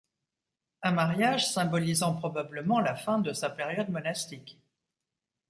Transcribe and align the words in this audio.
Un 0.81 0.93
mariage 0.93 1.45
symbolisant 1.47 2.15
probablement 2.15 2.79
la 2.79 2.95
fin 2.95 3.19
de 3.19 3.33
sa 3.33 3.51
période 3.51 3.91
monastique. 3.91 4.57